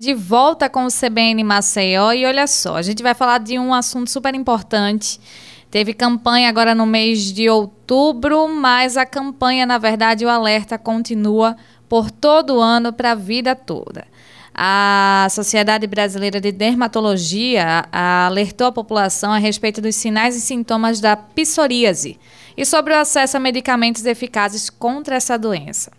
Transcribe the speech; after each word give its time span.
De 0.00 0.14
volta 0.14 0.70
com 0.70 0.84
o 0.84 0.92
CBN 0.92 1.42
Maceió 1.42 2.12
e 2.12 2.24
olha 2.24 2.46
só, 2.46 2.76
a 2.76 2.82
gente 2.82 3.02
vai 3.02 3.14
falar 3.14 3.38
de 3.38 3.58
um 3.58 3.74
assunto 3.74 4.08
super 4.08 4.32
importante. 4.32 5.20
Teve 5.72 5.92
campanha 5.92 6.48
agora 6.48 6.72
no 6.72 6.86
mês 6.86 7.32
de 7.32 7.50
outubro, 7.50 8.46
mas 8.46 8.96
a 8.96 9.04
campanha, 9.04 9.66
na 9.66 9.76
verdade, 9.76 10.24
o 10.24 10.28
alerta 10.28 10.78
continua 10.78 11.56
por 11.88 12.12
todo 12.12 12.54
o 12.54 12.60
ano 12.60 12.92
para 12.92 13.10
a 13.10 13.16
vida 13.16 13.56
toda. 13.56 14.06
A 14.60 15.28
Sociedade 15.30 15.86
Brasileira 15.86 16.40
de 16.40 16.50
Dermatologia 16.50 17.84
alertou 17.92 18.66
a 18.66 18.72
população 18.72 19.30
a 19.30 19.38
respeito 19.38 19.80
dos 19.80 19.94
sinais 19.94 20.34
e 20.34 20.40
sintomas 20.40 21.00
da 21.00 21.16
psoríase 21.16 22.18
e 22.56 22.64
sobre 22.64 22.92
o 22.92 22.98
acesso 22.98 23.36
a 23.36 23.40
medicamentos 23.40 24.04
eficazes 24.04 24.68
contra 24.68 25.14
essa 25.14 25.38
doença. 25.38 25.92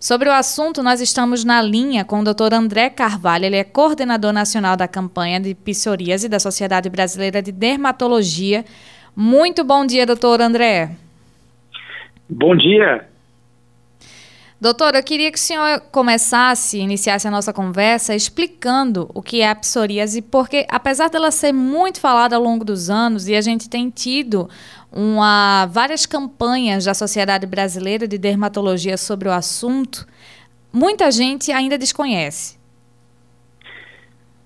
Sobre 0.00 0.30
o 0.30 0.32
assunto, 0.32 0.82
nós 0.82 1.02
estamos 1.02 1.44
na 1.44 1.60
linha 1.60 2.06
com 2.06 2.20
o 2.20 2.24
Dr. 2.24 2.54
André 2.54 2.88
Carvalho, 2.88 3.44
ele 3.44 3.56
é 3.56 3.64
coordenador 3.64 4.32
nacional 4.32 4.78
da 4.78 4.88
campanha 4.88 5.38
de 5.38 5.54
psoríase 5.54 6.26
da 6.26 6.40
Sociedade 6.40 6.88
Brasileira 6.88 7.42
de 7.42 7.52
Dermatologia. 7.52 8.64
Muito 9.14 9.62
bom 9.62 9.84
dia, 9.84 10.06
doutor 10.06 10.40
André. 10.40 10.90
Bom 12.30 12.56
dia. 12.56 13.06
Doutor, 14.58 14.94
eu 14.94 15.02
queria 15.02 15.30
que 15.30 15.36
o 15.36 15.40
senhor 15.40 15.80
começasse, 15.92 16.78
iniciasse 16.78 17.28
a 17.28 17.30
nossa 17.30 17.52
conversa 17.52 18.14
explicando 18.14 19.06
o 19.14 19.20
que 19.20 19.42
é 19.42 19.50
a 19.50 19.54
psoríase, 19.54 20.22
porque 20.22 20.64
apesar 20.70 21.10
dela 21.10 21.30
ser 21.30 21.52
muito 21.52 22.00
falada 22.00 22.36
ao 22.36 22.42
longo 22.42 22.64
dos 22.64 22.88
anos 22.88 23.28
e 23.28 23.36
a 23.36 23.42
gente 23.42 23.68
tem 23.68 23.90
tido 23.90 24.48
uma, 24.90 25.66
várias 25.66 26.06
campanhas 26.06 26.86
da 26.86 26.94
Sociedade 26.94 27.46
Brasileira 27.46 28.08
de 28.08 28.16
Dermatologia 28.16 28.96
sobre 28.96 29.28
o 29.28 29.32
assunto, 29.32 30.06
muita 30.72 31.10
gente 31.10 31.52
ainda 31.52 31.76
desconhece. 31.76 32.58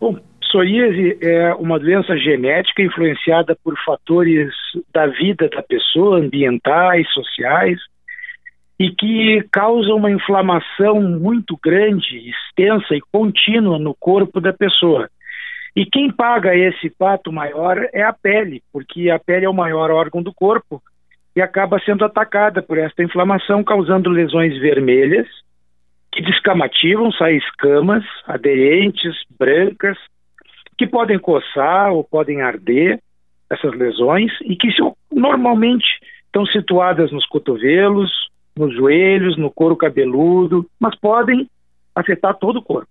Bom, 0.01 0.19
psoríase 0.41 1.19
é 1.21 1.55
uma 1.55 1.79
doença 1.79 2.17
genética 2.17 2.83
influenciada 2.83 3.57
por 3.63 3.79
fatores 3.85 4.53
da 4.93 5.07
vida 5.07 5.49
da 5.49 5.63
pessoa, 5.63 6.19
ambientais, 6.19 7.09
sociais, 7.13 7.79
e 8.81 8.91
que 8.93 9.47
causa 9.53 9.93
uma 9.93 10.11
inflamação 10.11 11.03
muito 11.03 11.55
grande, 11.63 12.31
extensa 12.31 12.95
e 12.95 13.01
contínua 13.13 13.79
no 13.79 13.95
corpo 13.95 14.41
da 14.41 14.55
pessoa. 14.55 15.07
E 15.77 15.85
quem 15.85 16.11
paga 16.11 16.57
esse 16.57 16.89
pato 16.89 17.31
maior 17.31 17.77
é 17.93 18.03
a 18.03 18.15
pele, 18.15 18.63
porque 18.73 19.11
a 19.11 19.19
pele 19.19 19.45
é 19.45 19.51
o 19.51 19.55
maior 19.55 19.91
órgão 19.91 20.23
do 20.23 20.33
corpo 20.33 20.83
e 21.37 21.43
acaba 21.43 21.79
sendo 21.81 22.07
atacada 22.07 22.63
por 22.63 22.79
esta 22.79 23.03
inflamação, 23.03 23.63
causando 23.63 24.09
lesões 24.09 24.59
vermelhas, 24.59 25.29
que 26.11 26.23
descamativam, 26.23 27.13
saem 27.13 27.37
escamas 27.37 28.03
aderentes, 28.27 29.15
brancas, 29.39 29.99
que 30.79 30.87
podem 30.87 31.19
coçar 31.19 31.93
ou 31.93 32.03
podem 32.03 32.41
arder, 32.41 32.99
essas 33.51 33.75
lesões, 33.75 34.33
e 34.43 34.57
que 34.57 34.69
normalmente 35.13 35.85
estão 36.25 36.47
situadas 36.47 37.13
nos 37.13 37.27
cotovelos, 37.27 38.11
nos 38.61 38.75
joelhos, 38.75 39.37
no 39.37 39.51
couro 39.51 39.75
cabeludo, 39.75 40.67
mas 40.79 40.95
podem 40.99 41.49
afetar 41.95 42.35
todo 42.39 42.59
o 42.59 42.63
corpo. 42.63 42.89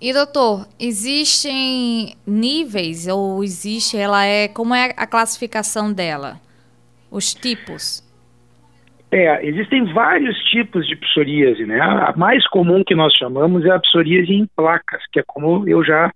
E 0.00 0.12
doutor, 0.12 0.66
existem 0.78 2.16
níveis 2.26 3.06
ou 3.06 3.42
existe, 3.44 3.96
ela 3.96 4.24
é, 4.24 4.48
como 4.48 4.74
é 4.74 4.92
a 4.96 5.06
classificação 5.06 5.92
dela? 5.92 6.40
Os 7.10 7.32
tipos? 7.32 8.02
É, 9.10 9.46
existem 9.46 9.84
vários 9.92 10.36
tipos 10.50 10.86
de 10.88 10.96
psoríase, 10.96 11.64
né? 11.64 11.80
A 11.80 12.12
mais 12.16 12.44
comum 12.48 12.82
que 12.84 12.94
nós 12.94 13.14
chamamos 13.14 13.64
é 13.64 13.70
a 13.70 13.78
psoríase 13.78 14.32
em 14.32 14.46
placas, 14.56 15.00
que 15.12 15.20
é 15.20 15.24
como 15.24 15.68
eu 15.68 15.84
já 15.84 16.12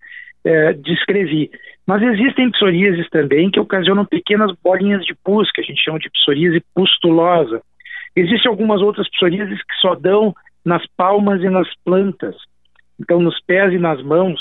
é, 0.48 0.72
descrevi. 0.72 1.50
Mas 1.86 2.02
existem 2.02 2.50
psoríases 2.50 3.06
também 3.10 3.50
que 3.50 3.60
ocasionam 3.60 4.06
pequenas 4.06 4.50
bolinhas 4.64 5.04
de 5.04 5.14
pus, 5.22 5.50
que 5.52 5.60
a 5.60 5.64
gente 5.64 5.82
chama 5.82 5.98
de 5.98 6.08
psoríase 6.10 6.62
pustulosa. 6.74 7.60
Existem 8.16 8.50
algumas 8.50 8.80
outras 8.80 9.08
psoríases 9.10 9.58
que 9.58 9.74
só 9.80 9.94
dão 9.94 10.34
nas 10.64 10.82
palmas 10.96 11.42
e 11.42 11.50
nas 11.50 11.68
plantas, 11.84 12.34
então 12.98 13.20
nos 13.20 13.38
pés 13.44 13.74
e 13.74 13.78
nas 13.78 14.02
mãos. 14.02 14.40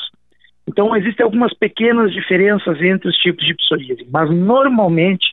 Então 0.65 0.95
existem 0.95 1.25
algumas 1.25 1.53
pequenas 1.53 2.13
diferenças 2.13 2.81
entre 2.81 3.09
os 3.09 3.17
tipos 3.17 3.45
de 3.45 3.53
psoríase, 3.55 4.07
mas 4.09 4.29
normalmente 4.29 5.27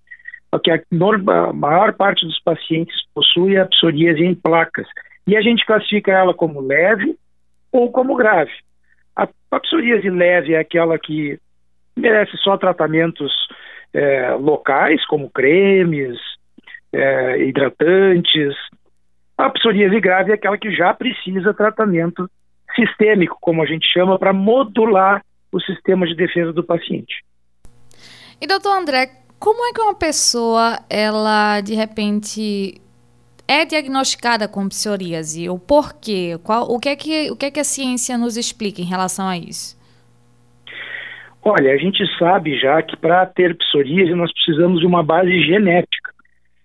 o 0.53 0.59
que 0.59 0.71
a, 0.71 0.81
maior 1.53 1.95
parte 1.95 2.27
dos 2.27 2.41
pacientes 2.41 2.97
possui 3.15 3.57
é 3.57 3.61
a 3.61 3.67
psoríase 3.67 4.25
em 4.25 4.35
placas. 4.35 4.87
E 5.27 5.37
a 5.37 5.41
gente 5.41 5.65
classifica 5.65 6.13
ela 6.13 6.35
como 6.35 6.61
leve 6.61 7.17
ou 7.73 7.91
como 7.91 8.15
grave. 8.17 8.53
A, 9.17 9.61
psoríase 9.61 10.11
leve 10.11 10.55
é 10.55 10.59
aquela 10.59 10.99
que 10.99 11.39
merece 11.97 12.37
só 12.39 12.57
tratamentos 12.57 13.33
é, 13.93 14.33
locais, 14.33 15.05
como 15.07 15.31
cremes, 15.31 16.19
é, 16.93 17.39
hidratantes. 17.47 18.55
A 19.39 19.51
psoríase 19.51 20.01
grave 20.01 20.33
é 20.33 20.35
aquela 20.35 20.59
que 20.59 20.75
já 20.75 20.93
precisa 20.93 21.55
tratamento 21.55 22.29
sistêmico, 22.75 23.39
como 23.41 23.63
a 23.63 23.67
gente 23.67 23.87
chama, 23.87 24.19
para 24.19 24.33
modular 24.33 25.23
o 25.53 25.61
sistema 25.61 26.07
de 26.07 26.15
defesa 26.17 26.53
do 26.53 26.65
paciente. 26.65 27.25
E 28.41 28.47
doutor 28.47 28.77
André, 28.77 29.09
como 29.39 29.65
é 29.67 29.73
que 29.73 29.81
uma 29.81 29.95
pessoa, 29.95 30.79
ela 30.91 31.61
de 31.61 31.75
repente 31.75 32.81
é 33.47 33.65
diagnosticada 33.65 34.49
com 34.49 34.69
psoríase? 34.69 35.49
O 35.49 35.59
porquê? 35.59 36.39
Qual, 36.43 36.65
o, 36.71 36.79
que 36.79 36.89
é 36.89 36.97
que, 36.97 37.31
o 37.31 37.37
que 37.37 37.47
é 37.47 37.51
que 37.51 37.61
a 37.61 37.65
ciência 37.65 38.17
nos 38.17 38.37
explica 38.37 38.81
em 38.81 38.85
relação 38.85 39.29
a 39.29 39.37
isso? 39.37 39.77
Olha, 41.43 41.73
a 41.73 41.77
gente 41.77 42.03
sabe 42.19 42.59
já 42.59 42.83
que 42.83 42.97
para 42.97 43.27
ter 43.27 43.55
psoríase 43.57 44.15
nós 44.15 44.33
precisamos 44.33 44.81
de 44.81 44.87
uma 44.87 45.03
base 45.03 45.43
genética. 45.43 46.13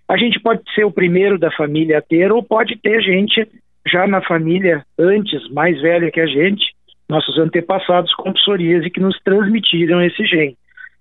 A 0.07 0.17
gente 0.17 0.39
pode 0.39 0.61
ser 0.73 0.85
o 0.85 0.91
primeiro 0.91 1.37
da 1.37 1.51
família 1.51 1.99
a 1.99 2.01
ter, 2.01 2.31
ou 2.31 2.41
pode 2.41 2.77
ter 2.77 3.01
gente 3.01 3.45
já 3.85 4.07
na 4.07 4.21
família 4.21 4.83
antes, 4.97 5.49
mais 5.51 5.79
velha 5.81 6.09
que 6.09 6.19
a 6.19 6.25
gente, 6.25 6.65
nossos 7.09 7.37
antepassados 7.37 8.13
com 8.15 8.31
psoríase 8.33 8.89
que 8.89 8.99
nos 8.99 9.19
transmitiram 9.19 10.01
esse 10.01 10.25
gene. 10.25 10.55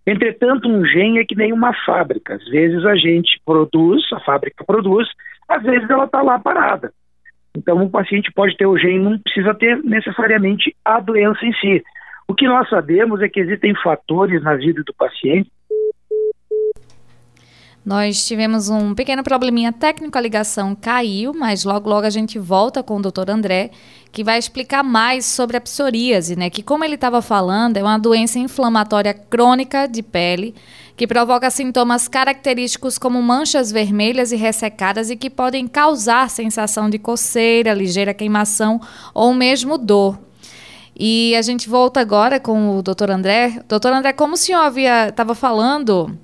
Entretanto, 0.06 0.68
um 0.68 0.84
gene 0.84 1.20
é 1.20 1.24
que 1.24 1.36
nem 1.36 1.52
uma 1.52 1.72
fábrica. 1.84 2.34
Às 2.34 2.44
vezes 2.48 2.84
a 2.84 2.96
gente 2.96 3.40
produz, 3.44 4.02
a 4.12 4.20
fábrica 4.20 4.64
produz, 4.64 5.06
às 5.48 5.62
vezes 5.62 5.88
ela 5.88 6.04
está 6.04 6.22
lá 6.22 6.38
parada. 6.38 6.92
Então, 7.56 7.78
um 7.78 7.88
paciente 7.88 8.30
pode 8.32 8.56
ter 8.56 8.66
o 8.66 8.78
gene, 8.78 8.98
não 8.98 9.18
precisa 9.18 9.54
ter 9.54 9.82
necessariamente 9.82 10.74
a 10.84 11.00
doença 11.00 11.44
em 11.44 11.52
si. 11.54 11.82
O 12.28 12.34
que 12.34 12.46
nós 12.46 12.68
sabemos 12.68 13.20
é 13.22 13.28
que 13.28 13.40
existem 13.40 13.74
fatores 13.82 14.42
na 14.42 14.54
vida 14.54 14.82
do 14.84 14.94
paciente. 14.94 15.50
Nós 17.88 18.26
tivemos 18.26 18.68
um 18.68 18.94
pequeno 18.94 19.24
probleminha 19.24 19.72
técnico, 19.72 20.18
a 20.18 20.20
ligação 20.20 20.74
caiu, 20.74 21.32
mas 21.32 21.64
logo 21.64 21.88
logo 21.88 22.06
a 22.06 22.10
gente 22.10 22.38
volta 22.38 22.82
com 22.82 22.98
o 22.98 23.00
doutor 23.00 23.30
André, 23.30 23.70
que 24.12 24.22
vai 24.22 24.38
explicar 24.38 24.82
mais 24.82 25.24
sobre 25.24 25.56
a 25.56 25.60
psoríase, 25.60 26.36
né? 26.36 26.50
Que 26.50 26.62
como 26.62 26.84
ele 26.84 26.96
estava 26.96 27.22
falando, 27.22 27.78
é 27.78 27.82
uma 27.82 27.98
doença 27.98 28.38
inflamatória 28.38 29.14
crônica 29.14 29.86
de 29.86 30.02
pele 30.02 30.54
que 30.98 31.06
provoca 31.06 31.50
sintomas 31.50 32.08
característicos 32.08 32.98
como 32.98 33.22
manchas 33.22 33.72
vermelhas 33.72 34.32
e 34.32 34.36
ressecadas 34.36 35.08
e 35.08 35.16
que 35.16 35.30
podem 35.30 35.66
causar 35.66 36.28
sensação 36.28 36.90
de 36.90 36.98
coceira, 36.98 37.72
ligeira 37.72 38.12
queimação 38.12 38.78
ou 39.14 39.32
mesmo 39.32 39.78
dor. 39.78 40.18
E 40.94 41.34
a 41.34 41.40
gente 41.40 41.70
volta 41.70 42.00
agora 42.00 42.38
com 42.38 42.76
o 42.76 42.82
doutor 42.82 43.10
André. 43.10 43.62
Doutor 43.66 43.94
André, 43.94 44.12
como 44.12 44.34
o 44.34 44.36
senhor 44.36 44.60
havia 44.60 45.08
estava 45.08 45.34
falando 45.34 46.18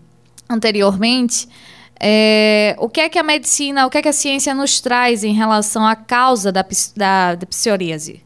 anteriormente, 0.50 1.46
é, 2.00 2.74
o 2.78 2.88
que 2.88 3.00
é 3.00 3.08
que 3.08 3.18
a 3.18 3.22
medicina, 3.22 3.86
o 3.86 3.90
que 3.90 3.98
é 3.98 4.02
que 4.02 4.08
a 4.08 4.12
ciência 4.12 4.54
nos 4.54 4.80
traz 4.80 5.24
em 5.24 5.32
relação 5.32 5.86
à 5.86 5.94
causa 5.96 6.52
da, 6.52 6.64
da, 6.96 7.34
da 7.34 7.46
psoríase? 7.46 8.22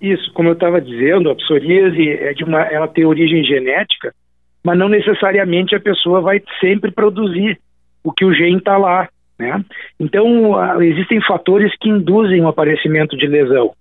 Isso, 0.00 0.32
como 0.32 0.48
eu 0.48 0.54
estava 0.54 0.80
dizendo, 0.80 1.30
a 1.30 1.34
psoríase 1.34 2.08
é 2.08 2.32
de 2.34 2.44
uma, 2.44 2.60
ela 2.62 2.88
tem 2.88 3.04
origem 3.04 3.42
genética, 3.44 4.14
mas 4.62 4.78
não 4.78 4.88
necessariamente 4.88 5.74
a 5.74 5.80
pessoa 5.80 6.20
vai 6.20 6.42
sempre 6.60 6.90
produzir 6.90 7.58
o 8.02 8.12
que 8.12 8.24
o 8.24 8.34
gene 8.34 8.58
está 8.58 8.76
lá, 8.76 9.08
né? 9.38 9.64
Então, 9.98 10.82
existem 10.82 11.20
fatores 11.22 11.72
que 11.80 11.88
induzem 11.88 12.42
o 12.42 12.48
aparecimento 12.48 13.16
de 13.16 13.26
lesão 13.26 13.72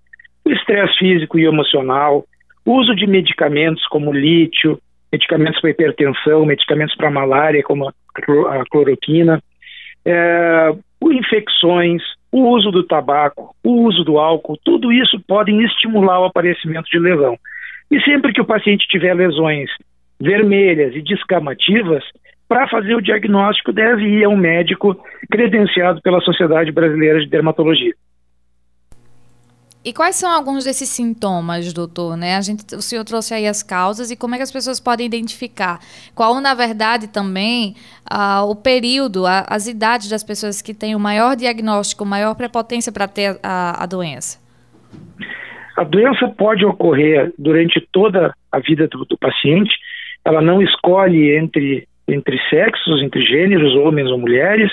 o 0.46 0.51
estresse 0.51 0.98
físico 0.98 1.39
e 1.39 1.46
emocional, 1.46 2.25
uso 2.66 2.96
de 2.96 3.07
medicamentos 3.07 3.86
como 3.88 4.12
lítio, 4.12 4.80
medicamentos 5.13 5.62
para 5.62 5.69
hipertensão, 5.69 6.45
medicamentos 6.45 6.95
para 6.95 7.12
malária, 7.12 7.63
como 7.63 7.88
a 7.88 8.65
cloroquina, 8.69 9.39
é, 10.04 10.74
infecções, 11.04 12.01
o 12.31 12.50
uso 12.50 12.71
do 12.71 12.83
tabaco, 12.83 13.56
o 13.63 13.83
uso 13.83 14.04
do 14.04 14.18
álcool, 14.18 14.57
tudo 14.65 14.92
isso 14.92 15.21
podem 15.27 15.63
estimular 15.63 16.19
o 16.19 16.25
aparecimento 16.25 16.89
de 16.89 16.98
lesão. 16.98 17.38
E 17.92 18.01
sempre 18.01 18.33
que 18.33 18.42
o 18.42 18.45
paciente 18.45 18.88
tiver 18.88 19.13
lesões 19.13 19.69
vermelhas 20.19 20.95
e 20.95 21.01
descamativas, 21.01 22.04
para 22.48 22.68
fazer 22.68 22.95
o 22.95 23.01
diagnóstico 23.01 23.71
deve 23.71 24.04
ir 24.04 24.24
a 24.24 24.30
um 24.30 24.38
médico 24.38 24.95
credenciado 25.30 26.01
pela 26.01 26.21
Sociedade 26.21 26.71
Brasileira 26.71 27.19
de 27.19 27.30
Dermatologia. 27.30 27.94
E 29.85 29.91
quais 29.91 30.15
são 30.15 30.31
alguns 30.31 30.63
desses 30.63 30.88
sintomas, 30.88 31.74
doutor? 31.74 32.15
Né? 32.15 32.38
A 32.38 32.41
gente, 32.41 32.74
o 32.74 32.81
senhor 32.81 33.03
trouxe 33.03 33.33
aí 33.33 33.45
as 33.45 33.62
causas 33.62 34.12
e 34.12 34.15
como 34.15 34.33
é 34.33 34.38
que 34.38 34.44
as 34.44 34.51
pessoas 34.51 34.80
podem 34.80 35.06
identificar? 35.06 35.80
Qual, 36.15 36.39
na 36.39 36.53
verdade, 36.53 37.07
também 37.07 37.75
uh, 38.09 38.50
o 38.50 38.56
período, 38.56 39.25
a, 39.25 39.45
as 39.50 39.68
idades 39.68 40.09
das 40.09 40.24
pessoas 40.24 40.62
que 40.62 40.74
têm 40.74 40.95
o 40.95 41.00
maior 41.00 41.35
diagnóstico, 41.35 42.06
maior 42.06 42.33
prepotência 42.33 42.94
para 42.94 43.09
ter 43.09 43.38
a, 43.44 43.83
a 43.83 43.85
doença? 43.85 44.41
A 45.75 45.83
doença 45.83 46.29
pode 46.29 46.63
ocorrer 46.63 47.33
durante 47.38 47.86
toda 47.91 48.33
a 48.51 48.59
vida 48.59 48.88
do, 48.88 49.03
do 49.03 49.18
paciente. 49.18 49.75
Ela 50.24 50.41
não 50.41 50.62
escolhe 50.62 51.36
entre, 51.36 51.86
entre 52.07 52.39
sexos, 52.50 53.01
entre 53.01 53.21
gêneros, 53.21 53.75
homens 53.75 54.09
ou 54.09 54.18
mulheres. 54.18 54.71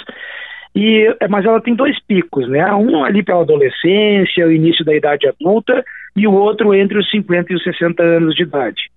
E, 0.75 1.15
é, 1.21 1.29
mas 1.29 1.45
ela 1.45 1.61
tem 1.61 1.75
dois 1.75 1.99
picos, 2.07 2.49
né? 2.49 2.73
Um 2.75 3.05
ali 3.05 3.23
pela 3.23 3.43
adolescência, 3.43 4.47
o 4.47 4.53
início 4.53 4.85
da 4.85 4.95
idade 4.95 5.27
adulta, 5.27 5.85
e 6.17 6.27
o 6.27 6.33
outro 6.33 6.75
entre 6.75 6.99
os 6.99 7.11
50 7.11 7.53
e 7.53 7.57
os 7.57 7.63
60 7.63 8.03
anos 8.03 8.35
de 8.35 8.43
idade. 8.43 8.91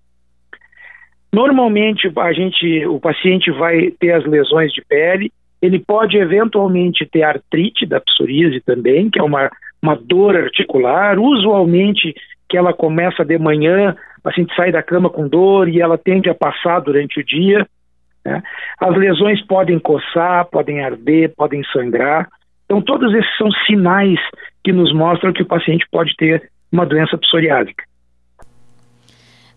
Normalmente 1.32 2.12
a 2.16 2.34
gente, 2.34 2.86
o 2.86 3.00
paciente 3.00 3.50
vai 3.52 3.90
ter 4.00 4.12
as 4.12 4.26
lesões 4.26 4.72
de 4.72 4.84
pele, 4.88 5.32
ele 5.60 5.80
pode 5.80 6.18
eventualmente 6.18 7.06
ter 7.06 7.24
artrite 7.24 7.86
da 7.86 8.00
psoríase 8.00 8.60
também, 8.62 9.10
que 9.10 9.20
é 9.20 9.24
uma, 9.24 9.50
uma 9.82 9.96
dor 9.96 10.36
articular, 10.36 11.18
usualmente 11.18 12.14
que 12.50 12.58
ela 12.58 12.74
começa 12.74 13.26
de 13.26 13.38
manhã, 13.40 13.96
o 14.20 14.22
paciente 14.22 14.54
sai 14.56 14.72
da 14.72 14.84
cama 14.84 15.10
com 15.10 15.28
dor 15.28 15.68
e 15.68 15.82
ela 15.82 15.98
tende 15.98 16.30
a 16.30 16.36
passar 16.36 16.82
durante 16.82 17.20
o 17.20 17.26
dia. 17.26 17.66
Né? 18.26 18.42
As 18.80 18.96
lesões 18.96 19.46
podem 19.46 19.80
coçar, 19.80 20.46
podem 20.46 20.84
arder, 20.84 21.34
podem 21.36 21.64
sangrar. 21.72 22.28
Então, 22.66 22.82
todos 22.82 23.14
esses 23.14 23.38
são 23.38 23.52
sinais 23.68 24.20
que 24.64 24.72
nos 24.72 24.94
mostram 24.94 25.34
que 25.34 25.44
o 25.44 25.48
paciente 25.48 25.86
pode 25.92 26.16
ter 26.16 26.50
uma 26.72 26.86
doença 26.86 27.18
psoriásica. 27.18 27.84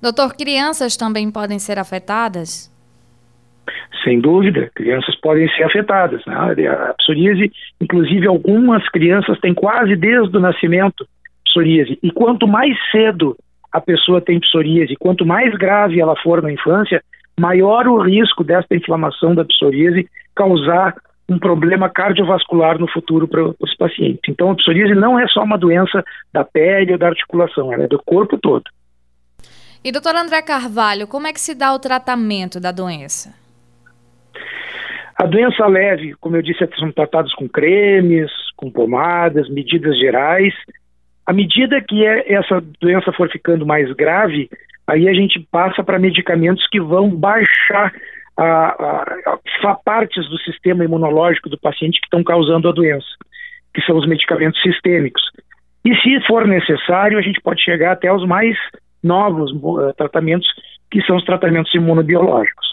Doutor, 0.02 0.36
crianças 0.36 0.96
também 0.96 1.30
podem 1.30 1.58
ser 1.58 1.78
afetadas? 1.78 2.70
Sem 4.04 4.20
dúvida, 4.20 4.70
crianças 4.74 5.18
podem 5.20 5.48
ser 5.56 5.64
afetadas. 5.64 6.24
Né? 6.26 6.34
A 6.68 6.94
psoríase, 6.94 7.50
inclusive, 7.80 8.26
algumas 8.26 8.86
crianças 8.90 9.38
têm 9.40 9.54
quase 9.54 9.96
desde 9.96 10.36
o 10.36 10.40
nascimento 10.40 11.06
psoríase. 11.44 11.98
E 12.02 12.10
quanto 12.10 12.46
mais 12.46 12.76
cedo 12.90 13.36
a 13.72 13.80
pessoa 13.80 14.20
tem 14.20 14.38
psoríase, 14.40 14.94
quanto 14.96 15.26
mais 15.26 15.52
grave 15.54 16.00
ela 16.00 16.14
for 16.22 16.42
na 16.42 16.52
infância, 16.52 17.02
maior 17.38 17.86
o 17.86 17.98
risco 17.98 18.42
desta 18.42 18.74
inflamação 18.74 19.34
da 19.34 19.44
psoríase 19.44 20.08
causar 20.34 20.94
um 21.28 21.38
problema 21.38 21.88
cardiovascular 21.90 22.78
no 22.78 22.88
futuro 22.88 23.26
para 23.26 23.42
os 23.42 23.76
pacientes. 23.76 24.22
Então, 24.28 24.50
a 24.50 24.54
psoríase 24.54 24.94
não 24.94 25.18
é 25.18 25.26
só 25.28 25.42
uma 25.42 25.58
doença 25.58 26.04
da 26.32 26.44
pele 26.44 26.92
ou 26.92 26.98
da 26.98 27.08
articulação, 27.08 27.72
ela 27.72 27.84
é 27.84 27.88
do 27.88 28.00
corpo 28.04 28.38
todo. 28.38 28.64
E, 29.84 29.92
doutor 29.92 30.14
André 30.14 30.40
Carvalho, 30.42 31.06
como 31.06 31.26
é 31.26 31.32
que 31.32 31.40
se 31.40 31.54
dá 31.54 31.74
o 31.74 31.78
tratamento 31.78 32.60
da 32.60 32.72
doença? 32.72 33.34
A 35.16 35.24
doença 35.24 35.66
leve, 35.66 36.14
como 36.20 36.36
eu 36.36 36.42
disse, 36.42 36.68
são 36.78 36.92
tratados 36.92 37.32
com 37.34 37.48
cremes, 37.48 38.30
com 38.56 38.70
pomadas, 38.70 39.48
medidas 39.48 39.98
gerais. 39.98 40.54
À 41.24 41.32
medida 41.32 41.80
que 41.80 42.04
é, 42.04 42.34
essa 42.34 42.62
doença 42.80 43.12
for 43.12 43.30
ficando 43.30 43.64
mais 43.64 43.90
grave, 43.94 44.50
aí 44.86 45.08
a 45.08 45.14
gente 45.14 45.40
passa 45.50 45.82
para 45.82 45.98
medicamentos 45.98 46.66
que 46.68 46.80
vão 46.80 47.10
baixar 47.10 47.92
a, 48.36 48.44
a, 48.44 49.38
a, 49.64 49.74
partes 49.74 50.28
do 50.28 50.38
sistema 50.38 50.84
imunológico 50.84 51.48
do 51.48 51.58
paciente 51.58 52.00
que 52.00 52.06
estão 52.06 52.22
causando 52.22 52.68
a 52.68 52.72
doença, 52.72 53.06
que 53.74 53.82
são 53.82 53.96
os 53.96 54.06
medicamentos 54.06 54.60
sistêmicos. 54.62 55.22
E 55.84 55.94
se 55.96 56.20
for 56.26 56.46
necessário, 56.46 57.18
a 57.18 57.22
gente 57.22 57.40
pode 57.40 57.62
chegar 57.62 57.92
até 57.92 58.12
os 58.12 58.26
mais 58.26 58.56
novos 59.02 59.52
uh, 59.52 59.92
tratamentos, 59.96 60.48
que 60.90 61.00
são 61.02 61.16
os 61.16 61.24
tratamentos 61.24 61.74
imunobiológicos. 61.74 62.66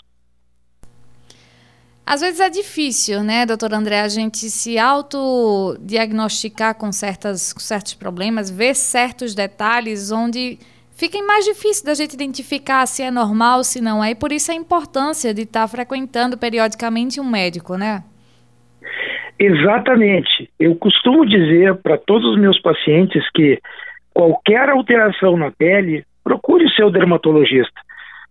Às 2.05 2.19
vezes 2.19 2.41
é 2.41 2.49
difícil, 2.49 3.23
né, 3.23 3.45
doutor 3.45 3.73
André, 3.73 4.01
a 4.01 4.09
gente 4.09 4.49
se 4.49 4.77
autodiagnosticar 4.77 6.75
com, 6.75 6.91
certas, 6.91 7.53
com 7.53 7.61
certos 7.61 7.93
problemas, 7.93 8.51
ver 8.51 8.75
certos 8.75 9.33
detalhes 9.33 10.11
onde 10.11 10.59
fica 11.03 11.21
mais 11.21 11.43
difícil 11.43 11.85
da 11.85 11.93
gente 11.93 12.13
identificar 12.13 12.85
se 12.85 13.03
é 13.03 13.11
normal, 13.11 13.61
se 13.65 13.81
não 13.81 14.01
é, 14.01 14.11
e 14.11 14.15
por 14.15 14.31
isso 14.31 14.53
a 14.53 14.55
importância 14.55 15.33
de 15.33 15.41
estar 15.41 15.67
frequentando 15.67 16.37
periodicamente 16.37 17.19
um 17.19 17.29
médico, 17.29 17.75
né? 17.75 18.03
Exatamente. 19.37 20.49
Eu 20.57 20.73
costumo 20.77 21.25
dizer 21.25 21.75
para 21.75 21.97
todos 21.97 22.31
os 22.31 22.39
meus 22.39 22.57
pacientes 22.61 23.21
que 23.31 23.59
qualquer 24.13 24.69
alteração 24.69 25.35
na 25.35 25.51
pele, 25.51 26.05
procure 26.23 26.63
o 26.63 26.69
seu 26.69 26.89
dermatologista, 26.89 27.81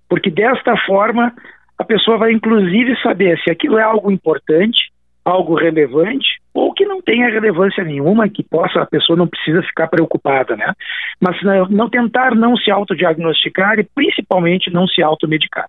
porque 0.09 0.31
desta 0.31 0.75
forma 0.87 1.31
a 1.77 1.85
pessoa 1.85 2.17
vai 2.17 2.33
inclusive 2.33 2.97
saber 3.03 3.39
se 3.41 3.51
aquilo 3.51 3.77
é 3.77 3.83
algo 3.83 4.11
importante, 4.11 4.91
algo 5.23 5.55
relevante 5.55 6.41
ou 6.55 6.73
que 6.73 6.85
não 6.85 7.01
tenha 7.01 7.31
relevância 7.31 7.83
nenhuma, 7.83 8.29
que 8.29 8.43
possa 8.43 8.83
a 8.83 8.87
pessoa 8.87 9.17
não 9.17 9.27
precisa 9.27 9.63
ficar 9.63 9.89
preocupada, 9.89 10.57
né? 10.57 10.73
Mas 11.21 11.37
não, 11.71 11.89
tentar 11.89 12.35
não 12.35 12.57
se 12.57 12.71
autodiagnosticar 12.71 13.79
e 13.79 13.85
principalmente 13.85 14.71
não 14.71 14.87
se 14.87 15.03
automedicar. 15.03 15.69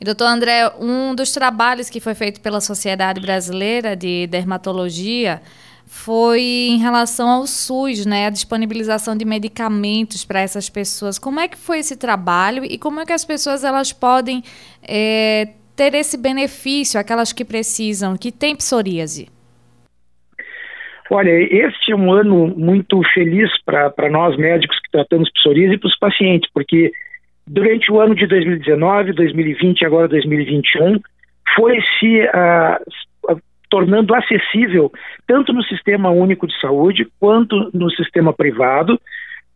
E 0.00 0.04
doutor 0.04 0.26
André, 0.26 0.70
um 0.78 1.14
dos 1.14 1.32
trabalhos 1.32 1.90
que 1.90 2.00
foi 2.00 2.14
feito 2.14 2.40
pela 2.40 2.60
Sociedade 2.60 3.20
Brasileira 3.20 3.94
de 3.94 4.26
Dermatologia 4.26 5.42
foi 5.86 6.40
em 6.40 6.78
relação 6.78 7.28
ao 7.28 7.46
SUS, 7.46 8.06
né, 8.06 8.26
a 8.26 8.30
disponibilização 8.30 9.16
de 9.16 9.24
medicamentos 9.24 10.24
para 10.24 10.40
essas 10.40 10.70
pessoas. 10.70 11.18
Como 11.18 11.40
é 11.40 11.48
que 11.48 11.58
foi 11.58 11.80
esse 11.80 11.96
trabalho 11.96 12.64
e 12.64 12.78
como 12.78 13.00
é 13.00 13.04
que 13.04 13.12
as 13.12 13.24
pessoas 13.24 13.64
elas 13.64 13.92
podem 13.92 14.42
é, 14.82 15.48
ter 15.80 15.94
esse 15.94 16.20
benefício, 16.20 17.00
aquelas 17.00 17.32
que 17.32 17.42
precisam, 17.42 18.14
que 18.14 18.30
têm 18.30 18.54
psoríase? 18.54 19.30
Olha, 21.10 21.30
este 21.30 21.92
é 21.92 21.96
um 21.96 22.12
ano 22.12 22.48
muito 22.48 23.00
feliz 23.14 23.50
para 23.64 24.10
nós 24.10 24.36
médicos 24.36 24.78
que 24.78 24.90
tratamos 24.90 25.32
psoríase 25.32 25.76
e 25.76 25.78
para 25.78 25.88
os 25.88 25.98
pacientes, 25.98 26.50
porque 26.52 26.92
durante 27.46 27.90
o 27.90 27.98
ano 27.98 28.14
de 28.14 28.26
2019, 28.26 29.14
2020 29.14 29.80
e 29.80 29.86
agora 29.86 30.06
2021, 30.06 31.00
foi 31.56 31.78
se 31.98 32.24
uh, 32.26 33.40
tornando 33.70 34.14
acessível, 34.14 34.92
tanto 35.26 35.50
no 35.54 35.64
Sistema 35.64 36.10
Único 36.10 36.46
de 36.46 36.60
Saúde 36.60 37.08
quanto 37.18 37.70
no 37.72 37.90
sistema 37.92 38.34
privado, 38.34 39.00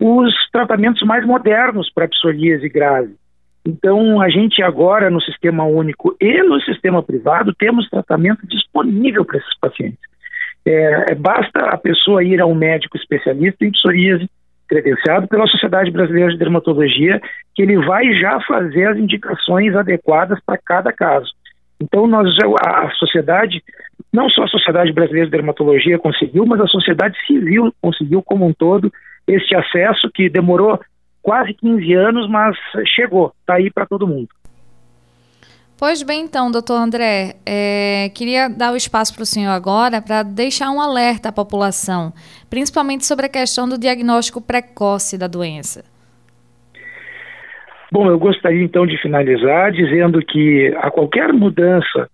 os 0.01 0.33
tratamentos 0.51 1.03
mais 1.03 1.27
modernos 1.27 1.93
para 1.93 2.09
psoríase 2.09 2.71
grave. 2.71 3.15
Então, 3.67 4.21
a 4.21 4.29
gente 4.29 4.63
agora, 4.63 5.09
no 5.09 5.21
sistema 5.23 5.65
único 5.65 6.15
e 6.21 6.43
no 6.43 6.61
sistema 6.61 7.03
privado, 7.03 7.55
temos 7.55 7.89
tratamento 7.89 8.47
disponível 8.47 9.25
para 9.25 9.39
esses 9.39 9.59
pacientes. 9.59 10.01
É, 10.67 11.13
é, 11.13 11.15
basta 11.15 11.61
a 11.61 11.79
pessoa 11.79 12.23
ir 12.23 12.41
a 12.41 12.47
um 12.47 12.55
médico 12.55 12.97
especialista 12.97 13.65
em 13.65 13.71
psoríase, 13.71 14.29
credenciado 14.69 15.29
pela 15.29 15.47
Sociedade 15.47 15.91
Brasileira 15.91 16.31
de 16.31 16.39
Dermatologia, 16.39 17.21
que 17.55 17.63
ele 17.63 17.79
vai 17.85 18.15
já 18.15 18.39
fazer 18.41 18.89
as 18.89 18.99
indicações 18.99 19.75
adequadas 19.75 20.39
para 20.45 20.59
cada 20.59 20.93
caso. 20.93 21.31
Então, 21.81 22.07
nós, 22.07 22.29
a, 22.65 22.87
a 22.87 22.91
sociedade, 22.93 23.63
não 24.13 24.29
só 24.29 24.45
a 24.45 24.49
Sociedade 24.49 24.93
Brasileira 24.93 25.27
de 25.27 25.33
Dermatologia 25.33 25.99
conseguiu, 25.99 26.45
mas 26.47 26.61
a 26.61 26.67
sociedade 26.67 27.17
civil 27.27 27.73
conseguiu 27.81 28.23
como 28.23 28.47
um 28.47 28.53
todo 28.53 28.93
este 29.27 29.55
acesso 29.55 30.11
que 30.15 30.29
demorou 30.29 30.79
quase 31.25 31.55
15 31.55 31.93
anos, 31.95 32.29
mas 32.29 32.55
chegou, 32.95 33.33
está 33.41 33.55
aí 33.55 33.71
para 33.71 33.87
todo 33.87 34.07
mundo. 34.07 34.29
Pois 35.77 36.03
bem, 36.03 36.23
então, 36.23 36.53
doutor 36.53 36.75
André, 36.75 37.37
é, 37.45 38.11
queria 38.15 38.49
dar 38.49 38.73
o 38.73 38.77
espaço 38.77 39.13
para 39.15 39.23
o 39.23 39.27
senhor 39.27 39.51
agora 39.51 40.01
para 40.01 40.23
deixar 40.23 40.71
um 40.71 40.81
alerta 40.81 41.31
à 41.31 41.33
população, 41.33 42.13
principalmente 42.49 43.05
sobre 43.07 43.27
a 43.27 43.29
questão 43.29 43.69
do 43.69 43.79
diagnóstico 43.79 44.41
precoce 44.41 45.19
da 45.19 45.27
doença. 45.27 45.83
Bom, 47.91 48.07
eu 48.07 48.19
gostaria 48.19 48.63
então 48.63 48.87
de 48.87 49.01
finalizar 49.01 49.73
dizendo 49.73 50.21
que 50.21 50.73
a 50.77 50.91
qualquer 50.91 51.33
mudança 51.33 52.09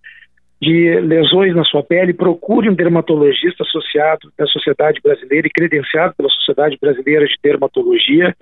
de 0.63 1.01
lesões 1.01 1.55
na 1.55 1.65
sua 1.65 1.83
pele, 1.83 2.13
procure 2.13 2.69
um 2.69 2.75
dermatologista 2.75 3.63
associado 3.63 4.31
da 4.37 4.47
Sociedade 4.47 5.01
Brasileira 5.03 5.47
e 5.47 5.51
credenciado 5.51 6.15
pela 6.15 6.29
Sociedade 6.29 6.77
Brasileira 6.79 7.25
de 7.25 7.35
Dermatologia 7.43 8.37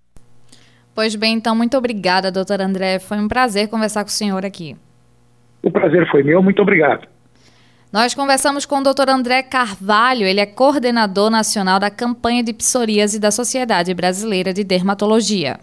Pois 0.93 1.15
bem, 1.15 1.35
então, 1.35 1.55
muito 1.55 1.77
obrigada, 1.77 2.31
doutor 2.31 2.61
André. 2.61 2.99
Foi 2.99 3.17
um 3.17 3.27
prazer 3.27 3.69
conversar 3.69 4.03
com 4.03 4.09
o 4.09 4.13
senhor 4.13 4.45
aqui. 4.45 4.75
O 5.63 5.71
prazer 5.71 6.09
foi 6.09 6.23
meu, 6.23 6.41
muito 6.41 6.61
obrigado. 6.61 7.07
Nós 7.91 8.13
conversamos 8.13 8.65
com 8.65 8.79
o 8.79 8.83
Dr. 8.83 9.09
André 9.09 9.41
Carvalho, 9.41 10.25
ele 10.25 10.39
é 10.39 10.45
coordenador 10.45 11.31
nacional 11.31 11.79
da 11.79 11.89
campanha 11.89 12.43
de 12.43 12.53
psoríase 12.53 13.19
da 13.19 13.31
Sociedade 13.31 13.93
Brasileira 13.95 14.53
de 14.53 14.63
Dermatologia. 14.63 15.59